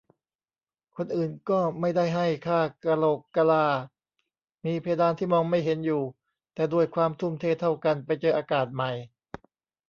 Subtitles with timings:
[0.95, 3.65] คนอื่นก็ไม่ได้ให้ค่า "กะโหลกกะลา"
[4.65, 6.03] มีเพดานที่มองไม่เห็นอยู่
[6.55, 8.91] แต่ด้วยความทุ่มเทเท่ากัน ไปเจออากาศใหม่